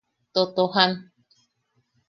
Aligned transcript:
Totojan. 0.33 0.91